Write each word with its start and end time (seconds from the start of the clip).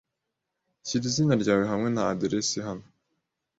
Shyira 0.87 1.05
izina 1.09 1.33
ryawe 1.41 1.63
hamwe 1.71 1.89
na 1.91 2.01
aderesi 2.11 2.57
hano. 2.67 2.85